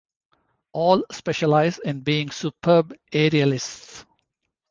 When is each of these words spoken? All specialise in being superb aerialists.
All 0.71 1.03
specialise 1.11 1.77
in 1.77 2.01
being 2.01 2.31
superb 2.31 2.95
aerialists. 3.13 4.03